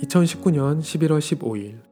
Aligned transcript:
2019년 0.00 0.80
11월 0.80 1.18
15일 1.18 1.82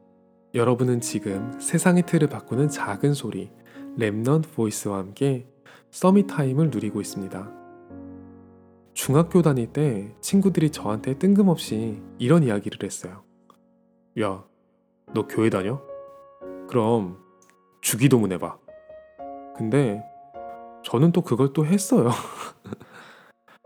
여러분은 0.55 0.99
지금 0.99 1.59
세상의 1.59 2.03
틀을 2.07 2.27
바꾸는 2.27 2.67
작은 2.69 3.13
소리 3.13 3.51
Remnant 3.97 4.51
Voice와 4.55 4.97
함께 4.97 5.47
Summit 5.91 6.25
Time을 6.27 6.71
누리고 6.71 7.01
있습니다. 7.01 7.51
중학교 8.93 9.41
다닐 9.43 9.71
때 9.71 10.15
친구들이 10.21 10.71
저한테 10.71 11.19
뜬금없이 11.19 12.01
이런 12.17 12.43
이야기를 12.43 12.79
했어요. 12.83 13.23
야, 14.19 14.43
너 15.13 15.27
교회 15.27 15.49
다녀? 15.51 15.81
그럼 16.67 17.19
주기도문 17.81 18.31
해봐. 18.33 18.57
근데 19.55 20.03
저는 20.83 21.11
또 21.11 21.21
그걸 21.21 21.53
또 21.53 21.65
했어요. 21.65 22.09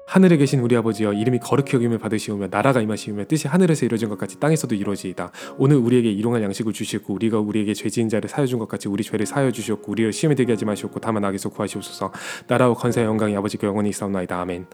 하늘에 0.06 0.38
계신 0.38 0.60
우리 0.60 0.76
아버지여 0.76 1.14
이름이 1.14 1.40
거룩히 1.40 1.76
여김을 1.76 1.98
받으시오며 1.98 2.48
나라가 2.52 2.82
임하시오며 2.82 3.26
뜻이 3.26 3.48
하늘에서 3.48 3.86
이루어진 3.86 4.10
것 4.10 4.18
같이 4.18 4.40
땅에서도 4.40 4.76
이루어지이다. 4.76 5.32
오늘 5.58 5.78
우리에게 5.78 6.12
일용할 6.12 6.44
양식을 6.44 6.74
주시고 6.74 7.14
우리가 7.14 7.40
우리에게 7.40 7.74
죄 7.74 7.90
지은 7.90 8.10
자를 8.10 8.30
사여 8.30 8.46
준 8.46 8.60
것 8.60 8.68
같이 8.68 8.88
우리 8.88 9.04
죄를 9.04 9.26
사여 9.26 9.52
주시옵고 9.52 9.92
우리를 9.92 10.14
시험에 10.14 10.36
들게 10.36 10.52
하지 10.52 10.66
마시옵고 10.66 11.00
다만 11.00 11.24
악에서 11.26 11.50
구하시옵소서. 11.50 12.12
나라와 12.48 12.76
건세와 12.76 13.08
영광이 13.08 13.36
아버지께 13.36 13.66
영원히 13.66 13.90
있사옵나이다. 13.90 14.40
아멘. 14.40 14.68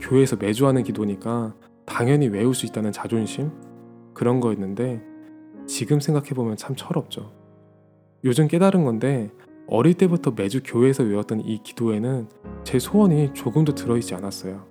교회에서 0.00 0.36
매주 0.36 0.66
하는 0.66 0.82
기도니까 0.82 1.54
당연히 1.84 2.28
외울 2.28 2.54
수 2.54 2.64
있다는 2.64 2.92
자존심 2.92 3.50
그런 4.14 4.40
거였는데 4.40 5.02
지금 5.66 6.00
생각해 6.00 6.30
보면 6.30 6.56
참 6.56 6.74
철없죠. 6.76 7.32
요즘 8.24 8.48
깨달은 8.48 8.84
건데 8.84 9.30
어릴 9.72 9.94
때부터 9.94 10.32
매주 10.32 10.62
교회에서 10.64 11.04
외웠던 11.04 11.42
이 11.42 11.62
기도에는 11.62 12.28
제 12.64 12.80
소원이 12.80 13.34
조금도 13.34 13.76
들어있지 13.76 14.16
않았어요. 14.16 14.66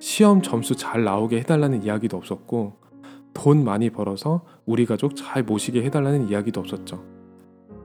시험 0.00 0.42
점수 0.42 0.74
잘 0.74 1.04
나오게 1.04 1.38
해달라는 1.38 1.84
이야기도 1.84 2.16
없었고, 2.16 2.72
돈 3.32 3.62
많이 3.62 3.90
벌어서 3.90 4.44
우리 4.66 4.86
가족 4.86 5.14
잘 5.14 5.44
모시게 5.44 5.84
해달라는 5.84 6.28
이야기도 6.28 6.58
없었죠. 6.60 7.04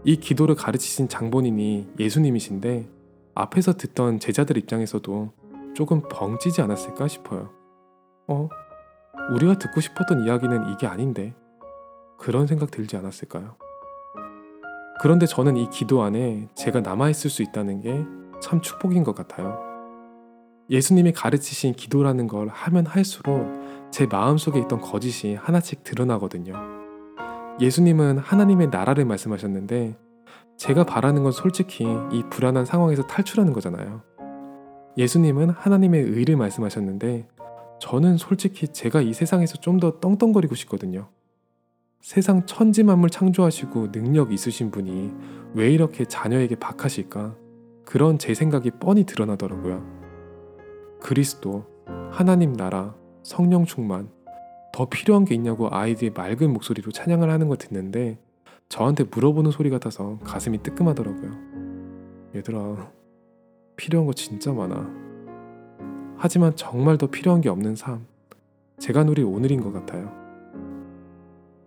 이 0.04 0.16
기도를 0.16 0.56
가르치신 0.56 1.08
장본인이 1.08 1.90
예수님이신데, 2.00 2.90
앞에서 3.36 3.74
듣던 3.74 4.20
제자들 4.20 4.58
입장에서도 4.58 5.32
조금 5.76 6.02
벙찌지 6.10 6.62
않았을까 6.64 7.08
싶어요. 7.08 7.52
어? 8.28 8.50
우리가 9.36 9.60
듣고 9.60 9.82
싶었던 9.82 10.26
이야기는 10.26 10.72
이게 10.72 10.88
아닌데? 10.88 11.36
그런 12.18 12.48
생각 12.48 12.72
들지 12.72 12.98
않았을까요? 12.98 13.56
그런데 15.02 15.26
저는 15.26 15.58
이 15.58 15.70
기도 15.70 16.04
안에 16.04 16.48
제가 16.56 16.82
남아있을 16.82 17.30
수 17.30 17.42
있다는 17.44 17.82
게 17.82 18.24
참 18.44 18.60
축복인 18.60 19.06
것 19.06 19.16
같아요. 19.16 19.58
예수님이 20.70 21.14
가르치신 21.14 21.76
기도라는 21.76 22.28
걸 22.28 22.50
하면 22.50 22.86
할수록 22.86 23.48
제 23.90 24.06
마음속에 24.06 24.60
있던 24.60 24.82
거짓이 24.82 25.36
하나씩 25.36 25.84
드러나거든요. 25.84 26.54
예수님은 27.62 28.18
하나님의 28.18 28.68
나라를 28.68 29.06
말씀하셨는데 29.06 29.98
제가 30.58 30.84
바라는 30.84 31.24
건 31.24 31.32
솔직히 31.32 31.86
이 32.12 32.24
불안한 32.30 32.66
상황에서 32.66 33.04
탈출하는 33.08 33.54
거잖아요. 33.54 34.02
예수님은 34.98 35.52
하나님의 35.52 36.02
의를 36.02 36.36
말씀하셨는데 36.36 37.30
저는 37.80 38.18
솔직히 38.18 38.68
제가 38.68 39.02
이 39.02 39.14
세상에서 39.14 39.58
좀 39.62 39.80
더 39.80 40.00
떵떵거리고 40.02 40.56
싶거든요. 40.56 41.08
세상 42.04 42.46
천지 42.46 42.84
만물 42.84 43.10
창조하시고 43.10 43.94
능력 43.94 44.34
있으신 44.34 44.72
분이 44.72 45.14
왜 45.54 45.72
이렇게 45.72 46.04
자녀에게 46.04 46.56
박하실까? 46.56 47.38
그런 47.86 48.20
제 48.20 48.34
생각이 48.34 48.72
뻔히 48.72 49.06
드러나더라고요. 49.06 49.82
그리스도, 51.00 51.66
하나님 52.12 52.52
나라, 52.52 52.94
성령 53.24 53.64
충만, 53.64 54.10
더 54.74 54.90
필요한 54.90 55.24
게 55.24 55.34
있냐고 55.34 55.70
아이들의 55.72 56.12
맑은 56.14 56.52
목소리로 56.52 56.92
찬양을 56.92 57.30
하는 57.32 57.48
걸 57.48 57.56
듣는데 57.56 58.20
저한테 58.68 59.06
물어보는 59.06 59.52
소리 59.52 59.70
같아서 59.70 60.20
가슴이 60.26 60.62
뜨끔하더라고요. 60.62 61.32
얘들아, 62.36 62.92
필요한 63.78 64.08
거 64.08 64.12
진짜 64.12 64.52
많아. 64.52 64.90
하지만 66.18 66.54
정말 66.58 66.98
더 66.98 67.08
필요한 67.08 67.40
게 67.40 67.48
없는 67.48 67.78
삶. 67.78 68.06
제가 68.80 69.06
누릴 69.06 69.24
오늘인 69.24 69.62
것 69.62 69.72
같아요. 69.72 70.23